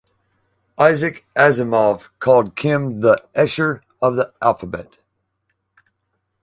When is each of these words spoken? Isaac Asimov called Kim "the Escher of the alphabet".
Isaac 0.79 1.27
Asimov 1.37 2.09
called 2.17 2.55
Kim 2.55 3.01
"the 3.01 3.23
Escher 3.35 3.81
of 4.01 4.15
the 4.15 4.33
alphabet". 4.41 4.97